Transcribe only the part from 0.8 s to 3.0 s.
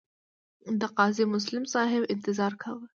د قاضي مسلم صاحب انتظار کاوه.